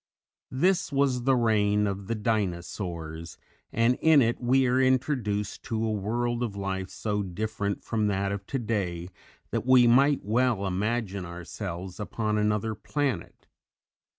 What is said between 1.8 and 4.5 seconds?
of the Dinosaurs, and in it